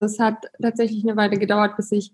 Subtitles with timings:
[0.00, 2.12] Es hat tatsächlich eine Weile gedauert, bis ich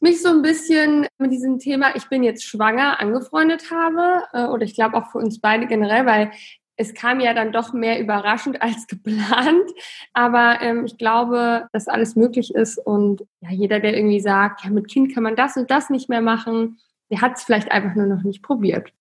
[0.00, 4.24] mich so ein bisschen mit diesem Thema, ich bin jetzt schwanger, angefreundet habe.
[4.32, 6.32] Äh, oder ich glaube auch für uns beide generell, weil
[6.76, 9.70] es kam ja dann doch mehr überraschend als geplant.
[10.12, 12.78] Aber ähm, ich glaube, dass alles möglich ist.
[12.78, 16.08] Und ja, jeder, der irgendwie sagt, ja, mit Kind kann man das und das nicht
[16.08, 16.78] mehr machen,
[17.10, 18.92] der hat es vielleicht einfach nur noch nicht probiert.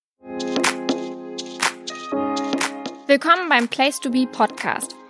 [3.07, 5.00] Willkommen beim Place to Be Podcast.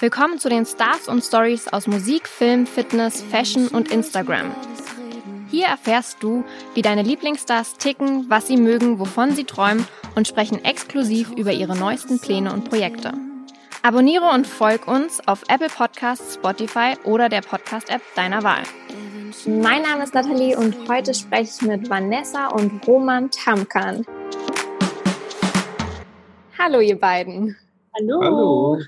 [0.00, 4.50] Willkommen zu den Stars und Stories aus Musik, Film, Fitness, Fashion und Instagram.
[5.50, 6.42] Hier erfährst du,
[6.72, 11.76] wie deine Lieblingsstars ticken, was sie mögen, wovon sie träumen und sprechen exklusiv über ihre
[11.76, 13.12] neuesten Pläne und Projekte.
[13.82, 18.62] Abonniere und folg uns auf Apple Podcasts, Spotify oder der Podcast-App deiner Wahl.
[19.44, 24.06] Mein Name ist Nathalie und heute spreche ich mit Vanessa und Roman Tamkan.
[26.58, 27.58] Hallo ihr beiden.
[28.00, 28.22] Hallo.
[28.22, 28.78] Hallo.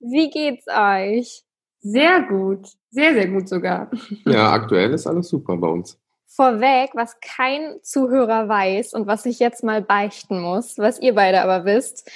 [0.00, 1.44] Wie geht's euch?
[1.78, 2.66] Sehr gut.
[2.90, 3.90] Sehr, sehr gut sogar.
[4.24, 6.00] Ja, aktuell ist alles super bei uns.
[6.26, 11.42] Vorweg, was kein Zuhörer weiß und was ich jetzt mal beichten muss, was ihr beide
[11.42, 12.10] aber wisst.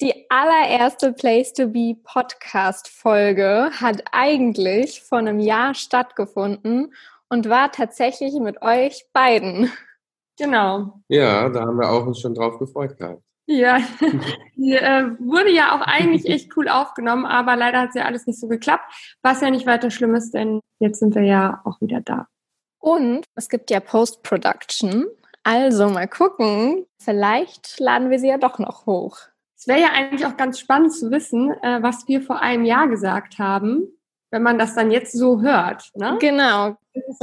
[0.00, 6.94] Die allererste Place to Be Podcast Folge hat eigentlich vor einem Jahr stattgefunden
[7.28, 9.72] und war tatsächlich mit euch beiden.
[10.38, 11.00] Genau.
[11.08, 13.22] Ja, da haben wir auch uns schon drauf gefreut gehabt.
[13.46, 13.78] Ja,
[14.56, 18.40] die äh, wurde ja auch eigentlich echt cool aufgenommen, aber leider hat ja alles nicht
[18.40, 22.00] so geklappt, was ja nicht weiter schlimm ist, denn jetzt sind wir ja auch wieder
[22.00, 22.26] da.
[22.78, 25.06] Und es gibt ja Post-Production,
[25.44, 29.18] also mal gucken, vielleicht laden wir sie ja doch noch hoch.
[29.56, 32.88] Es wäre ja eigentlich auch ganz spannend zu wissen, äh, was wir vor einem Jahr
[32.88, 33.86] gesagt haben,
[34.30, 35.90] wenn man das dann jetzt so hört.
[35.94, 36.16] Ne?
[36.20, 36.76] Genau.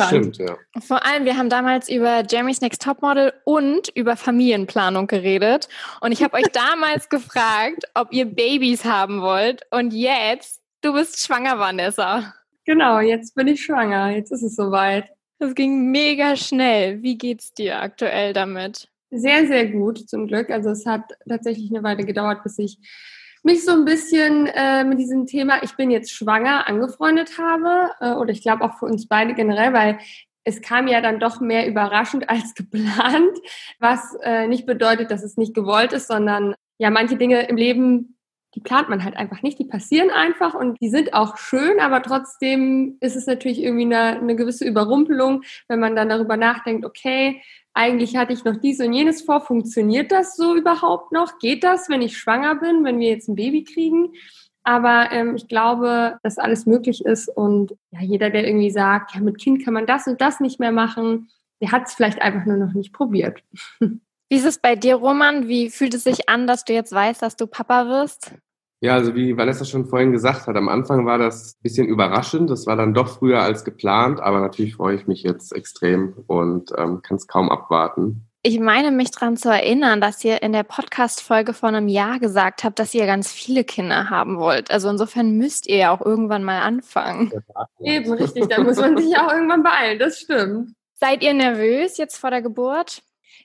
[0.07, 0.55] Stimmt, ja.
[0.79, 5.67] Vor allem, wir haben damals über Jeremy's Next Topmodel und über Familienplanung geredet.
[6.01, 9.63] Und ich habe euch damals gefragt, ob ihr Babys haben wollt.
[9.71, 12.33] Und jetzt, du bist schwanger, Vanessa.
[12.65, 14.11] Genau, jetzt bin ich schwanger.
[14.11, 15.09] Jetzt ist es soweit.
[15.39, 17.01] Das ging mega schnell.
[17.01, 18.87] Wie geht's dir aktuell damit?
[19.11, 20.49] Sehr, sehr gut, zum Glück.
[20.49, 22.77] Also es hat tatsächlich eine Weile gedauert, bis ich
[23.43, 27.91] mich so ein bisschen äh, mit diesem Thema, ich bin jetzt schwanger, angefreundet habe.
[27.99, 29.99] Äh, oder ich glaube auch für uns beide generell, weil
[30.45, 33.37] es kam ja dann doch mehr überraschend als geplant,
[33.79, 38.12] was äh, nicht bedeutet, dass es nicht gewollt ist, sondern ja, manche Dinge im Leben,
[38.55, 42.01] die plant man halt einfach nicht, die passieren einfach und die sind auch schön, aber
[42.01, 47.41] trotzdem ist es natürlich irgendwie eine, eine gewisse Überrumpelung, wenn man dann darüber nachdenkt, okay,
[47.73, 49.41] eigentlich hatte ich noch dies und jenes vor.
[49.41, 51.39] Funktioniert das so überhaupt noch?
[51.39, 54.13] Geht das, wenn ich schwanger bin, wenn wir jetzt ein Baby kriegen?
[54.63, 59.21] Aber ähm, ich glaube, dass alles möglich ist und ja, jeder, der irgendwie sagt, ja,
[59.21, 61.29] mit Kind kann man das und das nicht mehr machen,
[61.61, 63.43] der hat es vielleicht einfach nur noch nicht probiert.
[64.29, 65.47] Wie ist es bei dir, Roman?
[65.47, 68.31] Wie fühlt es sich an, dass du jetzt weißt, dass du Papa wirst?
[68.83, 72.49] Ja, also wie Vanessa schon vorhin gesagt hat, am Anfang war das ein bisschen überraschend.
[72.49, 76.71] Das war dann doch früher als geplant, aber natürlich freue ich mich jetzt extrem und
[76.77, 78.27] ähm, kann es kaum abwarten.
[78.45, 82.65] Ich meine mich daran zu erinnern, dass ihr in der Podcast-Folge vor einem Jahr gesagt
[82.65, 84.69] habt, dass ihr ganz viele Kinder haben wollt.
[84.69, 87.31] Also insofern müsst ihr ja auch irgendwann mal anfangen.
[87.79, 88.49] Eben, richtig.
[88.49, 89.97] Da muss man sich auch irgendwann beeilen.
[89.97, 90.73] Das stimmt.
[90.95, 93.01] Seid ihr nervös jetzt vor der Geburt?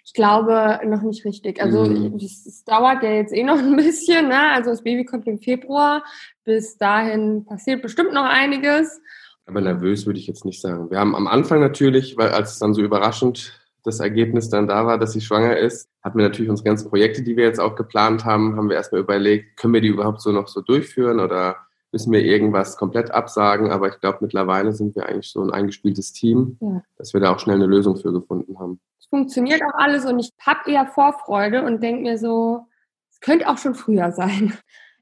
[0.09, 1.61] Ich glaube noch nicht richtig.
[1.63, 2.17] Also Mhm.
[2.17, 4.29] es dauert ja jetzt eh noch ein bisschen.
[4.29, 4.53] Ne?
[4.55, 6.03] Also das Baby kommt im Februar.
[6.45, 9.03] Bis dahin passiert bestimmt noch einiges.
[9.45, 10.91] Aber nervös würde ich jetzt nicht sagen.
[10.91, 14.87] Wir haben am Anfang natürlich, weil als es dann so überraschend das Ergebnis dann da
[14.87, 17.75] war, dass sie schwanger ist, hatten wir natürlich unsere ganzen Projekte, die wir jetzt auch
[17.77, 21.57] geplant haben, haben wir erstmal überlegt, können wir die überhaupt so noch so durchführen oder
[21.93, 23.71] müssen wir irgendwas komplett absagen?
[23.71, 26.83] Aber ich glaube, mittlerweile sind wir eigentlich so ein eingespieltes Team, Ja.
[26.97, 28.81] dass wir da auch schnell eine Lösung für gefunden haben.
[29.11, 32.67] Funktioniert auch alles und ich habe eher Vorfreude und denke mir so,
[33.11, 34.57] es könnte auch schon früher sein.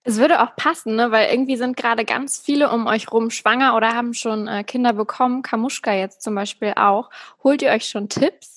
[0.08, 1.10] Es würde auch passen, ne?
[1.10, 4.92] weil irgendwie sind gerade ganz viele um euch rum schwanger oder haben schon äh, Kinder
[4.92, 5.42] bekommen.
[5.42, 7.10] Kamuschka jetzt zum Beispiel auch.
[7.42, 8.56] Holt ihr euch schon Tipps?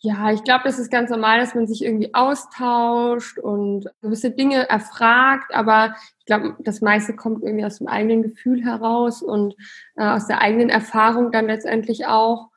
[0.00, 4.68] Ja, ich glaube, das ist ganz normal, dass man sich irgendwie austauscht und gewisse Dinge
[4.68, 9.56] erfragt, aber ich glaube, das meiste kommt irgendwie aus dem eigenen Gefühl heraus und
[9.96, 12.50] äh, aus der eigenen Erfahrung dann letztendlich auch.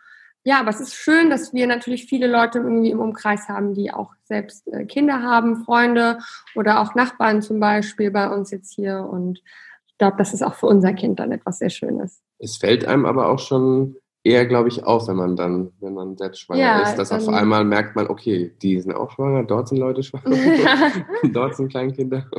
[0.46, 3.92] Ja, aber es ist schön, dass wir natürlich viele Leute irgendwie im Umkreis haben, die
[3.92, 6.20] auch selbst äh, Kinder haben, Freunde
[6.56, 9.00] oder auch Nachbarn zum Beispiel bei uns jetzt hier.
[9.00, 9.40] Und
[9.88, 12.22] ich glaube, das ist auch für unser Kind dann etwas sehr Schönes.
[12.40, 16.18] Es fällt einem aber auch schon eher, glaube ich, auf, wenn man dann, wenn man
[16.18, 19.68] selbst schwanger Ja, ist, dass auf einmal merkt man, okay, die sind auch schwanger, dort
[19.68, 20.36] sind Leute schwanger,
[21.34, 22.30] dort sind Kleinkinder.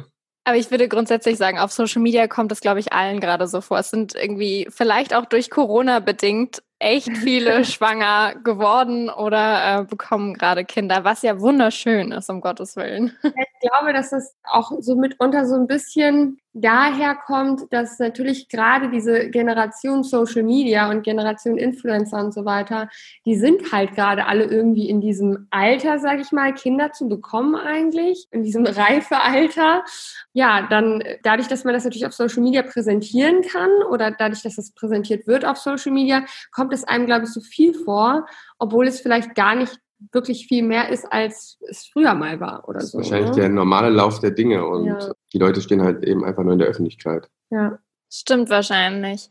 [0.45, 3.61] Aber ich würde grundsätzlich sagen, auf Social Media kommt es, glaube ich, allen gerade so
[3.61, 3.79] vor.
[3.79, 10.35] Es sind irgendwie vielleicht auch durch Corona bedingt echt viele schwanger geworden oder äh, bekommen
[10.35, 13.17] gerade Kinder, was ja wunderschön ist, um Gottes Willen.
[13.63, 18.91] Ich glaube, dass das auch so mitunter so ein bisschen daher kommt, dass natürlich gerade
[18.91, 22.89] diese Generation Social Media und Generation Influencer und so weiter,
[23.25, 27.55] die sind halt gerade alle irgendwie in diesem Alter, sage ich mal, Kinder zu bekommen
[27.55, 29.85] eigentlich, in diesem reife Alter.
[30.33, 34.59] Ja, dann dadurch, dass man das natürlich auf Social Media präsentieren kann oder dadurch, dass
[34.59, 38.27] es präsentiert wird auf Social Media, kommt es einem, glaube ich, so viel vor,
[38.59, 39.79] obwohl es vielleicht gar nicht
[40.13, 42.99] wirklich viel mehr ist, als es früher mal war oder so.
[42.99, 43.37] Wahrscheinlich ne?
[43.37, 45.13] der normale Lauf der Dinge und ja.
[45.33, 47.29] die Leute stehen halt eben einfach nur in der Öffentlichkeit.
[47.51, 47.79] Ja.
[48.13, 49.29] Stimmt wahrscheinlich.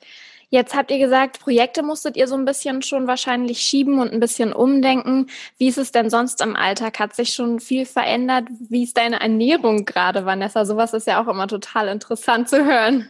[0.52, 4.20] Jetzt habt ihr gesagt, Projekte musstet ihr so ein bisschen schon wahrscheinlich schieben und ein
[4.20, 5.28] bisschen umdenken.
[5.58, 7.00] Wie ist es denn sonst im Alltag?
[7.00, 8.48] Hat sich schon viel verändert?
[8.68, 10.66] Wie ist deine Ernährung gerade, Vanessa?
[10.66, 13.10] Sowas ist ja auch immer total interessant zu hören.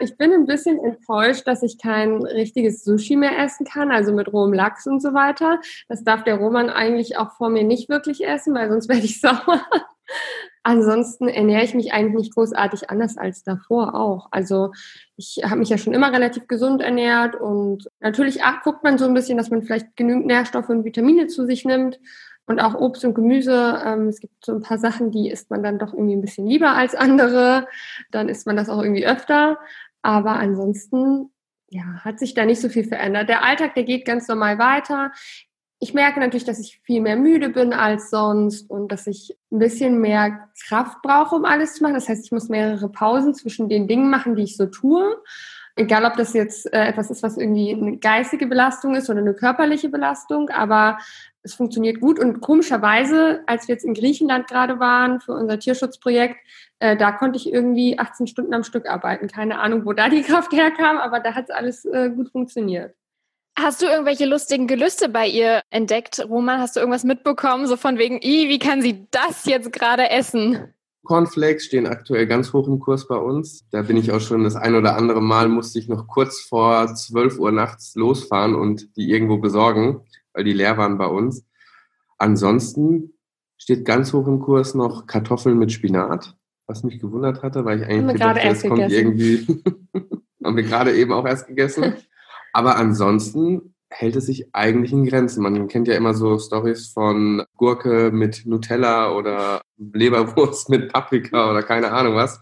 [0.00, 4.32] Ich bin ein bisschen enttäuscht, dass ich kein richtiges Sushi mehr essen kann, also mit
[4.32, 5.60] rohem Lachs und so weiter.
[5.88, 9.20] Das darf der Roman eigentlich auch vor mir nicht wirklich essen, weil sonst werde ich
[9.20, 9.60] sauer.
[10.62, 14.28] Ansonsten ernähre ich mich eigentlich nicht großartig anders als davor auch.
[14.30, 14.72] Also
[15.16, 19.14] ich habe mich ja schon immer relativ gesund ernährt und natürlich guckt man so ein
[19.14, 21.98] bisschen, dass man vielleicht genügend Nährstoffe und Vitamine zu sich nimmt
[22.50, 23.80] und auch Obst und Gemüse.
[23.84, 26.46] Ähm, es gibt so ein paar Sachen, die isst man dann doch irgendwie ein bisschen
[26.46, 27.66] lieber als andere.
[28.10, 29.58] Dann isst man das auch irgendwie öfter.
[30.02, 31.30] Aber ansonsten,
[31.68, 33.28] ja, hat sich da nicht so viel verändert.
[33.28, 35.12] Der Alltag, der geht ganz normal weiter.
[35.78, 39.58] Ich merke natürlich, dass ich viel mehr müde bin als sonst und dass ich ein
[39.58, 41.94] bisschen mehr Kraft brauche, um alles zu machen.
[41.94, 45.22] Das heißt, ich muss mehrere Pausen zwischen den Dingen machen, die ich so tue.
[45.76, 49.34] Egal, ob das jetzt äh, etwas ist, was irgendwie eine geistige Belastung ist oder eine
[49.34, 50.98] körperliche Belastung, aber
[51.42, 52.18] es funktioniert gut.
[52.18, 56.36] Und komischerweise, als wir jetzt in Griechenland gerade waren für unser Tierschutzprojekt,
[56.78, 59.28] äh, da konnte ich irgendwie 18 Stunden am Stück arbeiten.
[59.28, 62.94] Keine Ahnung, wo da die Kraft herkam, aber da hat es alles äh, gut funktioniert.
[63.58, 66.60] Hast du irgendwelche lustigen Gelüste bei ihr entdeckt, Roman?
[66.60, 70.72] Hast du irgendwas mitbekommen, so von wegen, wie kann sie das jetzt gerade essen?
[71.04, 73.66] Cornflakes stehen aktuell ganz hoch im Kurs bei uns.
[73.70, 76.94] Da bin ich auch schon das ein oder andere Mal, musste ich noch kurz vor
[76.94, 80.02] 12 Uhr nachts losfahren und die irgendwo besorgen
[80.32, 81.44] weil die leer waren bei uns.
[82.18, 83.14] Ansonsten
[83.56, 86.36] steht ganz hoch im Kurs noch Kartoffeln mit Spinat,
[86.66, 89.46] was mich gewundert hatte, weil ich eigentlich gedacht habe, das kommt irgendwie,
[90.44, 91.94] haben wir gerade eben auch erst gegessen.
[92.52, 95.42] Aber ansonsten hält es sich eigentlich in Grenzen.
[95.42, 101.62] Man kennt ja immer so Stories von Gurke mit Nutella oder Leberwurst mit Paprika oder
[101.62, 102.40] keine Ahnung was.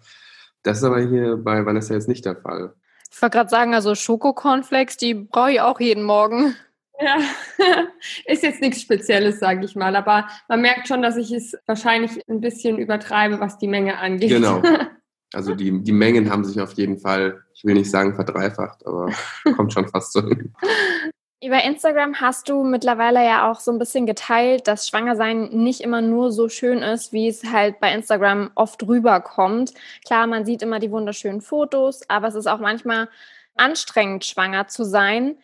[0.62, 2.74] Das ist aber hier bei Vanessa jetzt nicht der Fall.
[3.10, 6.54] Ich wollte gerade sagen, also Schoko-Cornflakes, die brauche ich auch jeden Morgen.
[7.00, 7.18] Ja,
[8.26, 9.94] ist jetzt nichts Spezielles, sage ich mal.
[9.94, 14.30] Aber man merkt schon, dass ich es wahrscheinlich ein bisschen übertreibe, was die Menge angeht.
[14.30, 14.62] Genau.
[15.34, 19.12] Also die, die Mengen haben sich auf jeden Fall, ich will nicht sagen verdreifacht, aber
[19.56, 20.54] kommt schon fast so hin.
[21.44, 26.00] Über Instagram hast du mittlerweile ja auch so ein bisschen geteilt, dass Schwangersein nicht immer
[26.00, 29.74] nur so schön ist, wie es halt bei Instagram oft rüberkommt.
[30.06, 33.08] Klar, man sieht immer die wunderschönen Fotos, aber es ist auch manchmal
[33.54, 35.36] anstrengend, schwanger zu sein.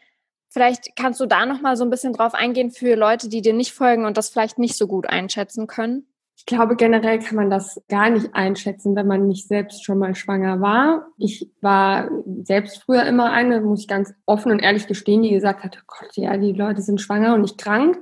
[0.55, 3.53] Vielleicht kannst du da noch mal so ein bisschen drauf eingehen für Leute, die dir
[3.53, 6.07] nicht folgen und das vielleicht nicht so gut einschätzen können.
[6.37, 10.15] Ich glaube, generell kann man das gar nicht einschätzen, wenn man nicht selbst schon mal
[10.15, 11.09] schwanger war.
[11.19, 12.09] Ich war
[12.45, 15.85] selbst früher immer eine, muss ich ganz offen und ehrlich gestehen, die gesagt hat, oh
[15.89, 17.99] Gott, ja, die Leute sind schwanger und nicht krank.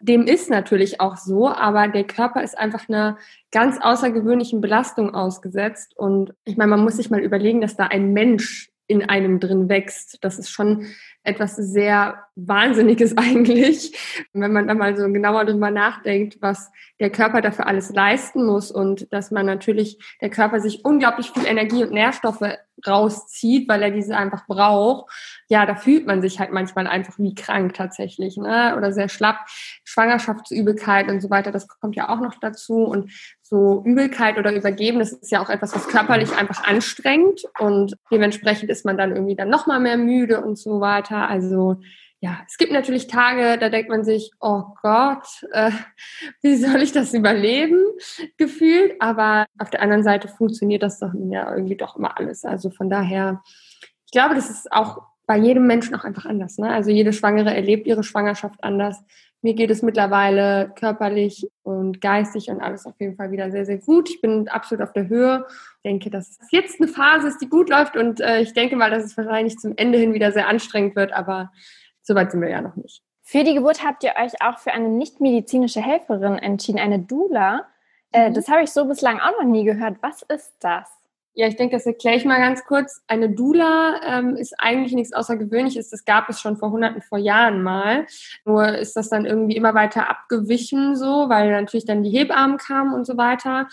[0.00, 3.16] Dem ist natürlich auch so, aber der Körper ist einfach einer
[3.50, 5.96] ganz außergewöhnlichen Belastung ausgesetzt.
[5.96, 9.68] Und ich meine, man muss sich mal überlegen, dass da ein Mensch in einem drin
[9.68, 10.18] wächst.
[10.22, 10.86] Das ist schon
[11.22, 13.96] etwas sehr Wahnsinniges eigentlich,
[14.32, 18.70] wenn man da mal so genauer drüber nachdenkt, was der Körper dafür alles leisten muss
[18.70, 22.44] und dass man natürlich, der Körper sich unglaublich viel Energie und Nährstoffe
[22.86, 25.10] rauszieht, weil er diese einfach braucht.
[25.48, 28.74] Ja, da fühlt man sich halt manchmal einfach wie krank tatsächlich, ne?
[28.76, 29.40] Oder sehr schlapp.
[29.84, 32.84] Schwangerschaftsübelkeit und so weiter, das kommt ja auch noch dazu.
[32.84, 37.96] Und so Übelkeit oder Übergeben, das ist ja auch etwas, was körperlich einfach anstrengt und
[38.10, 41.28] dementsprechend ist man dann irgendwie dann nochmal mehr müde und so weiter.
[41.28, 41.80] Also
[42.24, 45.70] ja, es gibt natürlich Tage, da denkt man sich, oh Gott, äh,
[46.40, 47.78] wie soll ich das überleben,
[48.38, 48.94] gefühlt.
[48.98, 52.46] Aber auf der anderen Seite funktioniert das doch ja irgendwie doch immer alles.
[52.46, 53.42] Also von daher,
[54.06, 56.58] ich glaube, das ist auch bei jedem Menschen auch einfach anders.
[56.58, 56.70] Ne?
[56.70, 59.02] Also jede Schwangere erlebt ihre Schwangerschaft anders.
[59.42, 63.78] Mir geht es mittlerweile körperlich und geistig und alles auf jeden Fall wieder sehr, sehr
[63.78, 64.08] gut.
[64.08, 65.44] Ich bin absolut auf der Höhe.
[65.48, 68.76] Ich denke, dass es jetzt eine Phase ist, die gut läuft und äh, ich denke
[68.76, 71.50] mal, dass es wahrscheinlich zum Ende hin wieder sehr anstrengend wird, aber
[72.04, 73.02] Soweit sind wir ja noch nicht.
[73.22, 77.66] Für die Geburt habt ihr euch auch für eine nichtmedizinische Helferin entschieden, eine Doula.
[78.12, 78.34] Äh, mhm.
[78.34, 79.96] Das habe ich so bislang auch noch nie gehört.
[80.02, 80.88] Was ist das?
[81.36, 83.02] Ja, ich denke, das erkläre ich mal ganz kurz.
[83.08, 85.90] Eine Dula ähm, ist eigentlich nichts Außergewöhnliches.
[85.90, 88.06] Das gab es schon vor hunderten, vor Jahren mal.
[88.44, 92.94] Nur ist das dann irgendwie immer weiter abgewichen so, weil natürlich dann die Hebammen kamen
[92.94, 93.66] und so weiter.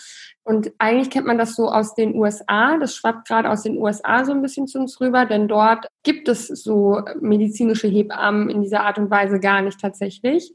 [0.44, 2.77] Und eigentlich kennt man das so aus den USA.
[2.80, 6.27] Das schwappt gerade aus den USA so ein bisschen zu uns rüber, denn dort gibt
[6.30, 10.51] es so medizinische Hebammen in dieser Art und Weise gar nicht tatsächlich.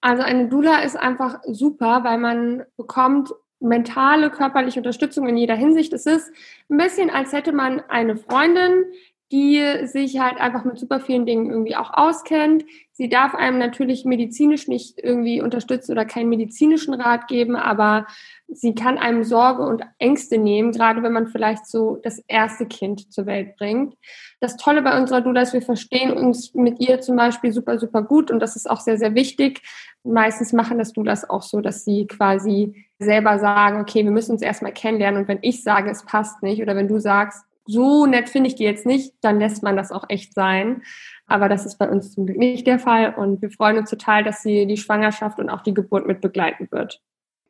[0.00, 5.92] Also eine Dula ist einfach super, weil man bekommt mentale, körperliche Unterstützung in jeder Hinsicht.
[5.92, 6.30] Es ist
[6.68, 8.84] ein bisschen, als hätte man eine Freundin,
[9.32, 12.64] die sich halt einfach mit super vielen Dingen irgendwie auch auskennt.
[12.92, 18.06] Sie darf einem natürlich medizinisch nicht irgendwie unterstützen oder keinen medizinischen Rat geben, aber
[18.46, 23.12] sie kann einem Sorge und Ängste nehmen, gerade wenn man vielleicht so das erste Kind
[23.12, 23.96] zur Welt bringt.
[24.38, 28.02] Das Tolle bei unserer Dula ist, wir verstehen uns mit ihr zum Beispiel super, super
[28.02, 29.60] gut und das ist auch sehr, sehr wichtig.
[30.06, 34.42] Meistens machen das Doulas auch so, dass sie quasi selber sagen, okay, wir müssen uns
[34.42, 38.28] erstmal kennenlernen und wenn ich sage, es passt nicht oder wenn du sagst, so nett
[38.28, 40.82] finde ich die jetzt nicht, dann lässt man das auch echt sein.
[41.26, 44.22] Aber das ist bei uns zum Glück nicht der Fall und wir freuen uns total,
[44.22, 47.02] dass sie die Schwangerschaft und auch die Geburt mit begleiten wird.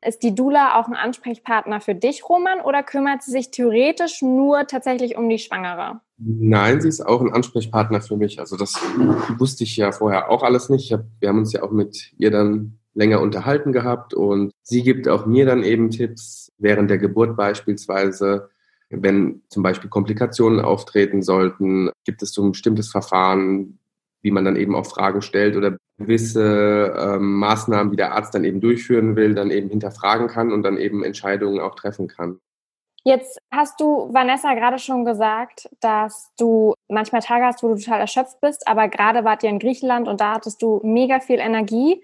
[0.04, 4.66] Ist die Dula auch ein Ansprechpartner für dich, Roman, oder kümmert sie sich theoretisch nur
[4.66, 6.00] tatsächlich um die Schwangere?
[6.18, 8.38] Nein, sie ist auch ein Ansprechpartner für mich.
[8.38, 8.74] Also das
[9.38, 10.96] wusste ich ja vorher auch alles nicht.
[11.20, 15.26] Wir haben uns ja auch mit ihr dann länger unterhalten gehabt und sie gibt auch
[15.26, 18.48] mir dann eben Tipps während der Geburt beispielsweise.
[18.88, 23.78] Wenn zum Beispiel Komplikationen auftreten sollten, gibt es so ein bestimmtes Verfahren,
[24.26, 28.42] wie man dann eben auch Fragen stellt oder gewisse ähm, Maßnahmen, die der Arzt dann
[28.42, 32.40] eben durchführen will, dann eben hinterfragen kann und dann eben Entscheidungen auch treffen kann.
[33.04, 38.00] Jetzt hast du, Vanessa, gerade schon gesagt, dass du manchmal Tage hast, wo du total
[38.00, 42.02] erschöpft bist, aber gerade wart ihr in Griechenland und da hattest du mega viel Energie.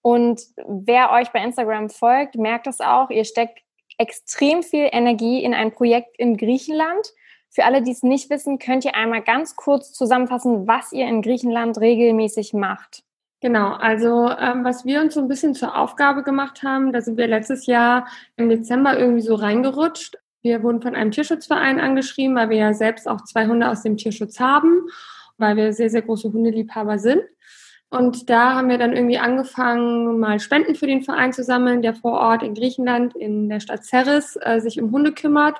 [0.00, 3.64] Und wer euch bei Instagram folgt, merkt es auch, ihr steckt
[3.98, 7.12] extrem viel Energie in ein Projekt in Griechenland.
[7.54, 11.22] Für alle, die es nicht wissen, könnt ihr einmal ganz kurz zusammenfassen, was ihr in
[11.22, 13.04] Griechenland regelmäßig macht.
[13.40, 17.16] Genau, also ähm, was wir uns so ein bisschen zur Aufgabe gemacht haben, da sind
[17.16, 20.16] wir letztes Jahr im Dezember irgendwie so reingerutscht.
[20.42, 23.96] Wir wurden von einem Tierschutzverein angeschrieben, weil wir ja selbst auch zwei Hunde aus dem
[23.98, 24.88] Tierschutz haben,
[25.38, 27.22] weil wir sehr, sehr große Hundeliebhaber sind.
[27.88, 31.94] Und da haben wir dann irgendwie angefangen, mal Spenden für den Verein zu sammeln, der
[31.94, 35.56] vor Ort in Griechenland in der Stadt Ceres äh, sich um Hunde kümmert.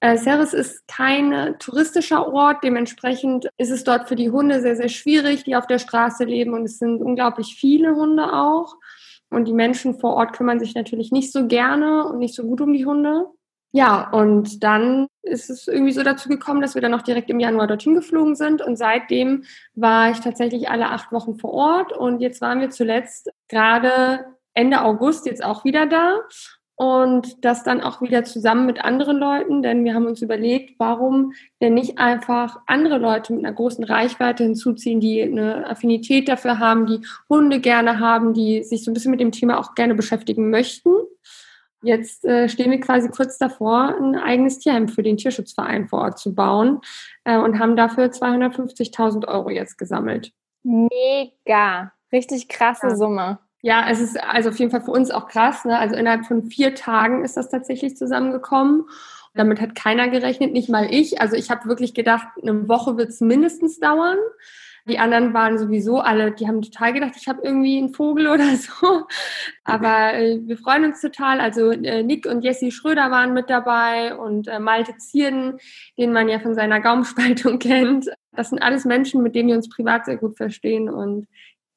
[0.00, 4.90] Äh, Ceres ist kein touristischer Ort, dementsprechend ist es dort für die Hunde sehr, sehr
[4.90, 8.76] schwierig, die auf der Straße leben und es sind unglaublich viele Hunde auch.
[9.30, 12.60] Und die Menschen vor Ort kümmern sich natürlich nicht so gerne und nicht so gut
[12.60, 13.26] um die Hunde.
[13.72, 17.40] Ja, und dann ist es irgendwie so dazu gekommen, dass wir dann auch direkt im
[17.40, 18.62] Januar dorthin geflogen sind.
[18.62, 21.92] Und seitdem war ich tatsächlich alle acht Wochen vor Ort.
[21.92, 24.24] Und jetzt waren wir zuletzt gerade
[24.54, 26.20] Ende August jetzt auch wieder da
[26.76, 31.32] und das dann auch wieder zusammen mit anderen Leuten, denn wir haben uns überlegt, warum
[31.62, 36.86] denn nicht einfach andere Leute mit einer großen Reichweite hinzuziehen, die eine Affinität dafür haben,
[36.86, 40.50] die Hunde gerne haben, die sich so ein bisschen mit dem Thema auch gerne beschäftigen
[40.50, 40.90] möchten.
[41.82, 46.18] Jetzt äh, stehen wir quasi kurz davor, ein eigenes Tierheim für den Tierschutzverein vor Ort
[46.18, 46.80] zu bauen
[47.24, 50.32] äh, und haben dafür 250.000 Euro jetzt gesammelt.
[50.62, 52.96] Mega, richtig krasse ja.
[52.96, 53.38] Summe.
[53.66, 55.64] Ja, es ist also auf jeden Fall für uns auch krass.
[55.64, 55.76] Ne?
[55.76, 58.84] Also innerhalb von vier Tagen ist das tatsächlich zusammengekommen.
[59.34, 61.20] Damit hat keiner gerechnet, nicht mal ich.
[61.20, 64.18] Also ich habe wirklich gedacht, eine Woche wird es mindestens dauern.
[64.88, 68.54] Die anderen waren sowieso alle, die haben total gedacht, ich habe irgendwie einen Vogel oder
[68.54, 69.08] so.
[69.64, 71.40] Aber äh, wir freuen uns total.
[71.40, 75.58] Also äh, Nick und Jessie Schröder waren mit dabei und äh, Malte Zierden,
[75.98, 78.12] den man ja von seiner Gaumspaltung kennt.
[78.30, 81.26] Das sind alles Menschen, mit denen wir uns privat sehr gut verstehen und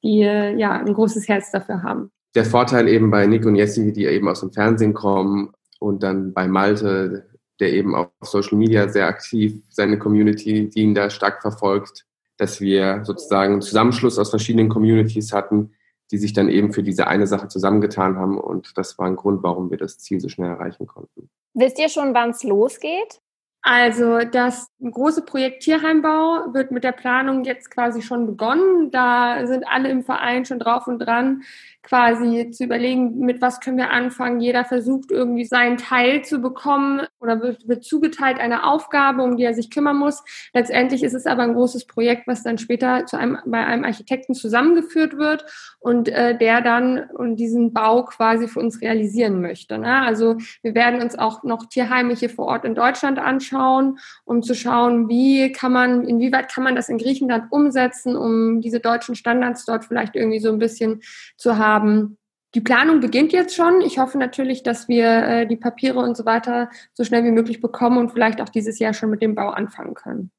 [0.02, 2.10] die ja ein großes Herz dafür haben.
[2.34, 6.32] Der Vorteil eben bei Nick und Jessie, die eben aus dem Fernsehen kommen und dann
[6.32, 7.28] bei Malte,
[7.58, 12.06] der eben auf Social Media sehr aktiv seine Community, die ihn da stark verfolgt,
[12.38, 15.72] dass wir sozusagen einen Zusammenschluss aus verschiedenen Communities hatten,
[16.10, 18.38] die sich dann eben für diese eine Sache zusammengetan haben.
[18.38, 21.28] Und das war ein Grund, warum wir das Ziel so schnell erreichen konnten.
[21.54, 23.20] Wisst ihr schon, wann es losgeht?
[23.62, 28.90] Also das große Projekt Tierheimbau wird mit der Planung jetzt quasi schon begonnen.
[28.90, 31.42] Da sind alle im Verein schon drauf und dran,
[31.82, 34.40] quasi zu überlegen, mit was können wir anfangen.
[34.40, 39.54] Jeder versucht irgendwie seinen Teil zu bekommen oder wird, zugeteilt eine Aufgabe, um die er
[39.54, 40.22] sich kümmern muss.
[40.52, 44.34] Letztendlich ist es aber ein großes Projekt, was dann später zu einem, bei einem Architekten
[44.34, 45.46] zusammengeführt wird
[45.78, 49.78] und äh, der dann und diesen Bau quasi für uns realisieren möchte.
[49.78, 50.02] Ne?
[50.02, 54.54] Also wir werden uns auch noch Tierheime hier vor Ort in Deutschland anschauen, um zu
[54.54, 59.64] schauen, wie kann man, inwieweit kann man das in Griechenland umsetzen, um diese deutschen Standards
[59.64, 61.00] dort vielleicht irgendwie so ein bisschen
[61.36, 62.16] zu haben haben.
[62.54, 63.80] Die Planung beginnt jetzt schon.
[63.80, 67.60] Ich hoffe natürlich, dass wir äh, die Papiere und so weiter so schnell wie möglich
[67.60, 70.30] bekommen und vielleicht auch dieses Jahr schon mit dem Bau anfangen können.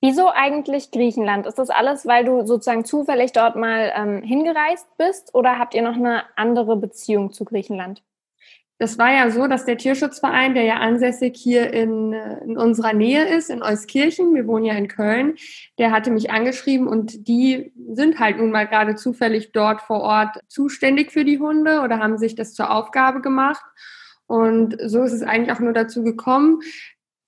[0.00, 1.46] Wieso eigentlich Griechenland?
[1.46, 5.82] Ist das alles, weil du sozusagen zufällig dort mal ähm, hingereist bist oder habt ihr
[5.82, 8.02] noch eine andere Beziehung zu Griechenland?
[8.78, 13.24] Das war ja so, dass der Tierschutzverein, der ja ansässig hier in, in unserer Nähe
[13.24, 15.36] ist, in Euskirchen, wir wohnen ja in Köln,
[15.78, 20.40] der hatte mich angeschrieben und die sind halt nun mal gerade zufällig dort vor Ort
[20.48, 23.64] zuständig für die Hunde oder haben sich das zur Aufgabe gemacht.
[24.26, 26.60] Und so ist es eigentlich auch nur dazu gekommen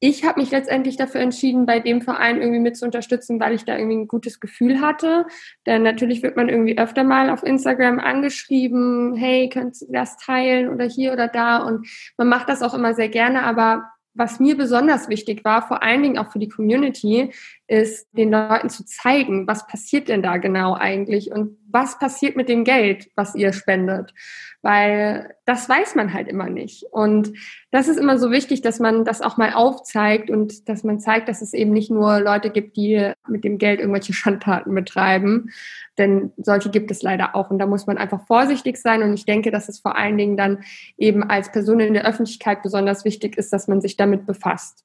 [0.01, 3.65] ich habe mich letztendlich dafür entschieden, bei dem Verein irgendwie mit zu unterstützen, weil ich
[3.65, 5.27] da irgendwie ein gutes Gefühl hatte.
[5.67, 10.69] Denn natürlich wird man irgendwie öfter mal auf Instagram angeschrieben, hey, könntest du das teilen
[10.69, 11.59] oder hier oder da.
[11.59, 15.83] Und man macht das auch immer sehr gerne, aber was mir besonders wichtig war, vor
[15.83, 17.33] allen Dingen auch für die Community,
[17.69, 22.49] ist den Leuten zu zeigen, was passiert denn da genau eigentlich und was passiert mit
[22.49, 24.15] dem Geld, was ihr spendet.
[24.63, 26.85] Weil das weiß man halt immer nicht.
[26.91, 27.33] Und
[27.71, 31.29] das ist immer so wichtig, dass man das auch mal aufzeigt und dass man zeigt,
[31.29, 35.51] dass es eben nicht nur Leute gibt, die mit dem Geld irgendwelche Schandtaten betreiben.
[35.99, 37.51] Denn solche gibt es leider auch.
[37.51, 39.03] Und da muss man einfach vorsichtig sein.
[39.03, 40.65] Und ich denke, dass es vor allen Dingen dann
[40.97, 44.85] eben als Person in der Öffentlichkeit besonders wichtig ist, dass man sich damit befasst.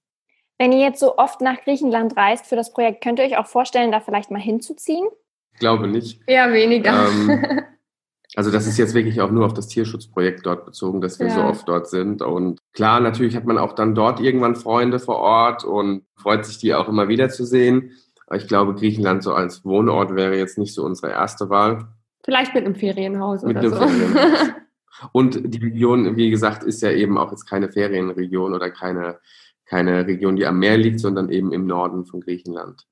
[0.60, 3.48] Wenn ihr jetzt so oft nach Griechenland reist für das Projekt, könnt ihr euch auch
[3.48, 5.08] vorstellen, da vielleicht mal hinzuziehen?
[5.54, 6.22] Ich glaube nicht.
[6.28, 7.08] Eher weniger.
[7.08, 7.46] Ähm,
[8.36, 11.36] also das ist jetzt wirklich auch nur auf das Tierschutzprojekt dort bezogen, dass wir ja.
[11.36, 12.22] so oft dort sind.
[12.22, 16.58] Und klar, natürlich hat man auch dann dort irgendwann Freunde vor Ort und freut sich,
[16.58, 17.92] die auch immer wieder zu sehen.
[18.28, 21.88] Aber ich glaube, Griechenland so als Wohnort wäre jetzt nicht so unsere erste Wahl.
[22.24, 23.88] Vielleicht mit einem Ferienhaus mit oder einem so.
[23.88, 24.50] Ferienhaus.
[25.12, 29.20] Und die Region, wie gesagt, ist ja eben auch jetzt keine Ferienregion oder keine
[29.66, 32.86] keine Region, die am Meer liegt, sondern eben im Norden von Griechenland.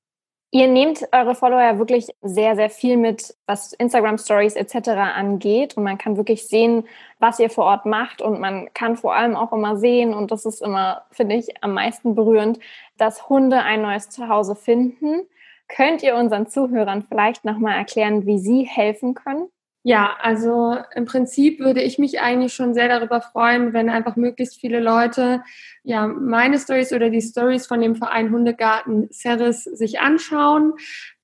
[0.54, 4.90] Ihr nehmt eure Follower wirklich sehr, sehr viel mit, was Instagram Stories etc.
[4.90, 5.78] angeht.
[5.78, 6.86] Und man kann wirklich sehen,
[7.18, 8.20] was ihr vor Ort macht.
[8.20, 11.72] Und man kann vor allem auch immer sehen, und das ist immer, finde ich, am
[11.72, 12.58] meisten berührend,
[12.98, 15.26] dass Hunde ein neues Zuhause finden.
[15.68, 19.48] Könnt ihr unseren Zuhörern vielleicht nochmal erklären, wie sie helfen können?
[19.84, 24.60] Ja, also im Prinzip würde ich mich eigentlich schon sehr darüber freuen, wenn einfach möglichst
[24.60, 25.42] viele Leute
[25.82, 30.74] ja meine Stories oder die Stories von dem Verein Hundegarten Ceres sich anschauen.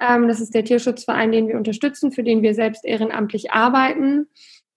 [0.00, 4.27] Ähm, das ist der Tierschutzverein, den wir unterstützen, für den wir selbst ehrenamtlich arbeiten.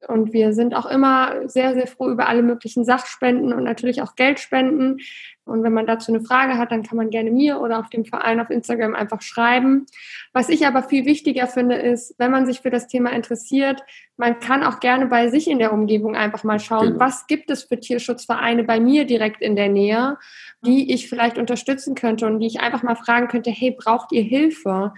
[0.08, 4.15] Und wir sind auch immer sehr, sehr froh über alle möglichen Sachspenden und natürlich auch
[4.15, 5.00] Geldspenden.
[5.45, 8.06] Und wenn man dazu eine Frage hat, dann kann man gerne mir oder auf dem
[8.06, 9.86] Verein auf Instagram einfach schreiben.
[10.34, 13.82] Was ich aber viel wichtiger finde, ist, wenn man sich für das Thema interessiert,
[14.17, 16.99] man kann auch gerne bei sich in der Umgebung einfach mal schauen, genau.
[16.99, 20.17] was gibt es für Tierschutzvereine bei mir direkt in der Nähe,
[20.63, 24.21] die ich vielleicht unterstützen könnte und die ich einfach mal fragen könnte, hey, braucht ihr
[24.21, 24.93] Hilfe?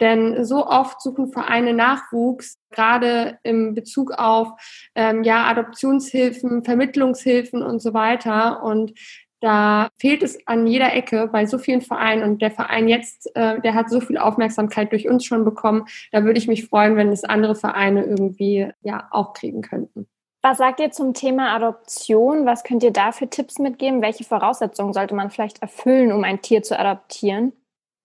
[0.00, 4.48] Denn so oft suchen Vereine Nachwuchs, gerade im Bezug auf
[4.94, 8.62] ähm, ja, Adoptionshilfen, Vermittlungshilfen und so weiter.
[8.62, 8.92] Und
[9.40, 13.60] da fehlt es an jeder Ecke bei so vielen Vereinen und der Verein jetzt, äh,
[13.60, 15.86] der hat so viel Aufmerksamkeit durch uns schon bekommen.
[16.12, 20.06] Da würde ich mich freuen, wenn es andere Vereine irgendwie ja auch kriegen könnten.
[20.42, 22.46] Was sagt ihr zum Thema Adoption?
[22.46, 24.00] Was könnt ihr da für Tipps mitgeben?
[24.00, 27.52] Welche Voraussetzungen sollte man vielleicht erfüllen, um ein Tier zu adoptieren?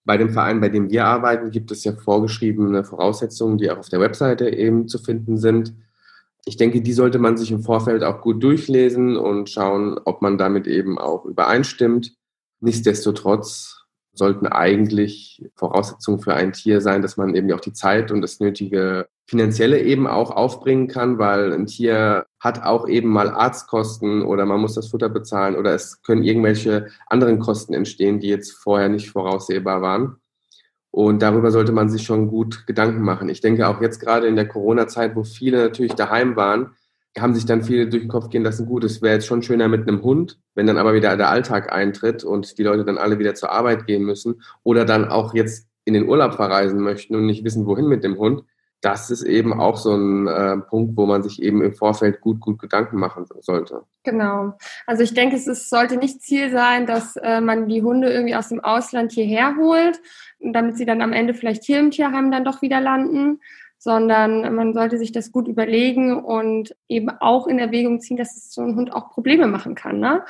[0.04, 3.90] Bei dem Verein, bei dem wir arbeiten, gibt es ja vorgeschriebene Voraussetzungen, die auch auf
[3.90, 5.74] der Webseite eben zu finden sind
[6.46, 10.38] ich denke, die sollte man sich im Vorfeld auch gut durchlesen und schauen, ob man
[10.38, 12.14] damit eben auch übereinstimmt.
[12.62, 18.22] Nichtsdestotrotz sollten eigentlich Voraussetzungen für ein Tier sein, dass man eben auch die Zeit und
[18.22, 24.24] das nötige finanzielle eben auch aufbringen kann, weil ein Tier hat auch eben mal Arztkosten
[24.24, 28.52] oder man muss das Futter bezahlen oder es können irgendwelche anderen Kosten entstehen, die jetzt
[28.52, 30.21] vorher nicht voraussehbar waren.
[30.92, 33.30] Und darüber sollte man sich schon gut Gedanken machen.
[33.30, 36.72] Ich denke auch jetzt gerade in der Corona-Zeit, wo viele natürlich daheim waren,
[37.18, 39.68] haben sich dann viele durch den Kopf gehen lassen, gut, es wäre jetzt schon schöner
[39.68, 43.20] mit einem Hund, wenn dann aber wieder der Alltag eintritt und die Leute dann alle
[43.20, 47.26] wieder zur Arbeit gehen müssen oder dann auch jetzt in den Urlaub verreisen möchten und
[47.26, 48.44] nicht wissen, wohin mit dem Hund.
[48.82, 52.40] Das ist eben auch so ein äh, Punkt, wo man sich eben im Vorfeld gut,
[52.40, 53.84] gut Gedanken machen sollte.
[54.04, 54.54] Genau.
[54.88, 58.36] Also ich denke, es ist, sollte nicht Ziel sein, dass äh, man die Hunde irgendwie
[58.36, 60.02] aus dem Ausland hierher holt,
[60.40, 63.40] damit sie dann am Ende vielleicht hier im Tierheim dann doch wieder landen,
[63.78, 68.62] sondern man sollte sich das gut überlegen und eben auch in Erwägung ziehen, dass so
[68.62, 70.00] ein Hund auch Probleme machen kann.
[70.00, 70.24] Ne?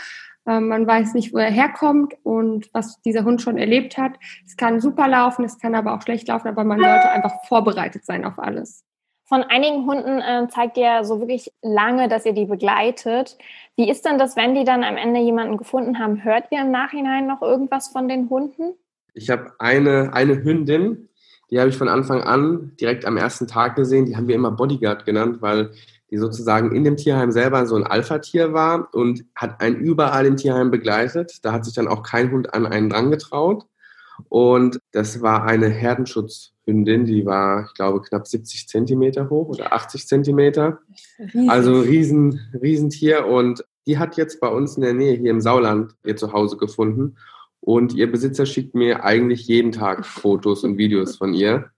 [0.51, 4.13] Ähm, man weiß nicht, wo er herkommt und was dieser Hund schon erlebt hat.
[4.45, 8.05] Es kann super laufen, es kann aber auch schlecht laufen, aber man sollte einfach vorbereitet
[8.05, 8.83] sein auf alles.
[9.23, 13.37] Von einigen Hunden äh, zeigt ihr so wirklich lange, dass ihr die begleitet.
[13.77, 16.23] Wie ist denn das, wenn die dann am Ende jemanden gefunden haben?
[16.25, 18.73] Hört ihr im Nachhinein noch irgendwas von den Hunden?
[19.13, 21.07] Ich habe eine, eine Hündin,
[21.49, 24.05] die habe ich von Anfang an direkt am ersten Tag gesehen.
[24.05, 25.71] Die haben wir immer Bodyguard genannt, weil
[26.11, 30.35] die sozusagen in dem Tierheim selber so ein Alpha-Tier war und hat einen überall im
[30.35, 31.39] Tierheim begleitet.
[31.43, 33.65] Da hat sich dann auch kein Hund an einen dran getraut.
[34.29, 40.05] Und das war eine Herdenschutzhündin, die war, ich glaube, knapp 70 Zentimeter hoch oder 80
[40.05, 40.79] Zentimeter.
[41.47, 43.25] Also riesen, Riesentier.
[43.25, 47.15] Und die hat jetzt bei uns in der Nähe hier im Sauland ihr Zuhause gefunden.
[47.61, 51.71] Und ihr Besitzer schickt mir eigentlich jeden Tag Fotos und Videos von ihr.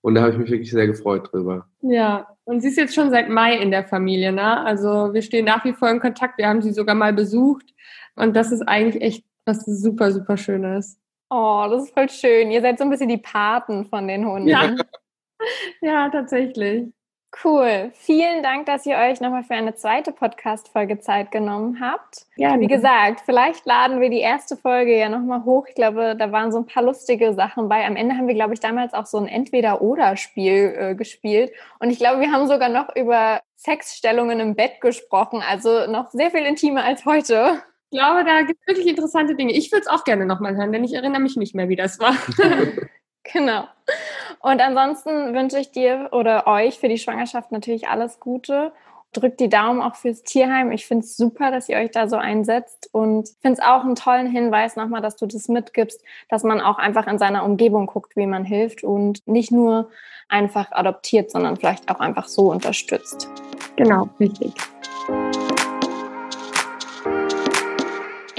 [0.00, 1.66] Und da habe ich mich wirklich sehr gefreut drüber.
[1.80, 4.64] Ja, und sie ist jetzt schon seit Mai in der Familie, ne?
[4.64, 6.38] Also wir stehen nach wie vor in Kontakt.
[6.38, 7.74] Wir haben sie sogar mal besucht.
[8.16, 10.98] Und das ist eigentlich echt was super, super Schönes.
[11.30, 12.50] Oh, das ist voll schön.
[12.50, 14.48] Ihr seid so ein bisschen die Paten von den Hunden.
[14.48, 14.74] Ja,
[15.80, 16.92] ja tatsächlich.
[17.42, 17.90] Cool.
[17.94, 22.26] Vielen Dank, dass ihr euch nochmal für eine zweite Podcast-Folge Zeit genommen habt.
[22.36, 25.66] Ja, Wie gesagt, vielleicht laden wir die erste Folge ja nochmal hoch.
[25.68, 27.84] Ich glaube, da waren so ein paar lustige Sachen bei.
[27.84, 31.52] Am Ende haben wir, glaube ich, damals auch so ein Entweder-Oder-Spiel äh, gespielt.
[31.80, 35.42] Und ich glaube, wir haben sogar noch über Sexstellungen im Bett gesprochen.
[35.48, 37.62] Also noch sehr viel intimer als heute.
[37.90, 39.52] Ich glaube, da gibt es wirklich interessante Dinge.
[39.52, 41.98] Ich würde es auch gerne nochmal hören, denn ich erinnere mich nicht mehr, wie das
[41.98, 42.16] war.
[43.32, 43.64] Genau.
[44.40, 48.72] Und ansonsten wünsche ich dir oder euch für die Schwangerschaft natürlich alles Gute.
[49.12, 50.72] Drückt die Daumen auch fürs Tierheim.
[50.72, 53.94] Ich finde es super, dass ihr euch da so einsetzt und finde es auch einen
[53.94, 58.16] tollen Hinweis nochmal, dass du das mitgibst, dass man auch einfach in seiner Umgebung guckt,
[58.16, 59.88] wie man hilft und nicht nur
[60.28, 63.28] einfach adoptiert, sondern vielleicht auch einfach so unterstützt.
[63.76, 64.52] Genau, richtig.